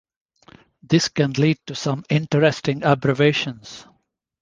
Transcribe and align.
This 0.81 1.09
can 1.09 1.33
lead 1.33 1.59
to 1.67 1.75
some 1.75 2.03
interesting 2.09 2.83
abbreviations. 2.83 3.85